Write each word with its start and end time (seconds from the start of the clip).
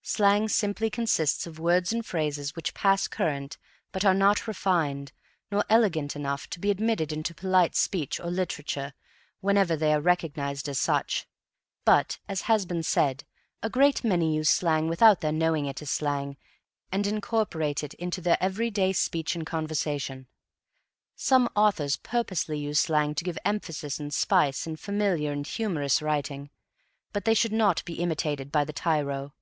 Slang 0.00 0.48
simply 0.48 0.88
consists 0.88 1.46
of 1.46 1.58
words 1.58 1.92
and 1.92 2.06
phrases 2.06 2.56
which 2.56 2.72
pass 2.72 3.06
current 3.06 3.58
but 3.92 4.02
are 4.02 4.14
not 4.14 4.46
refined, 4.48 5.12
nor 5.50 5.62
elegant 5.68 6.16
enough, 6.16 6.48
to 6.48 6.58
be 6.58 6.70
admitted 6.70 7.12
into 7.12 7.34
polite 7.34 7.76
speech 7.76 8.18
or 8.18 8.30
literature 8.30 8.94
whenever 9.42 9.76
they 9.76 9.92
are 9.92 10.00
recognized 10.00 10.70
as 10.70 10.78
such. 10.78 11.26
But, 11.84 12.18
as 12.28 12.40
has 12.48 12.64
been 12.64 12.82
said, 12.82 13.24
a 13.62 13.68
great 13.68 14.02
many 14.02 14.34
use 14.34 14.48
slang 14.48 14.88
without 14.88 15.20
their 15.20 15.32
knowing 15.32 15.66
it 15.66 15.82
as 15.82 15.90
slang 15.90 16.38
and 16.90 17.06
incorporate 17.06 17.84
it 17.84 17.92
into 17.92 18.22
their 18.22 18.42
everyday 18.42 18.94
speech 18.94 19.34
and 19.36 19.44
conversation. 19.44 20.28
Some 21.14 21.46
authors 21.54 21.98
purposely 21.98 22.58
use 22.58 22.80
slang 22.80 23.14
to 23.16 23.24
give 23.24 23.36
emphasis 23.44 24.00
and 24.00 24.14
spice 24.14 24.66
in 24.66 24.76
familiar 24.76 25.30
and 25.30 25.46
humorous 25.46 26.00
writing, 26.00 26.48
but 27.12 27.26
they 27.26 27.34
should 27.34 27.52
not 27.52 27.84
be 27.84 28.00
imitated 28.00 28.50
by 28.50 28.64
the 28.64 28.72
tyro. 28.72 29.34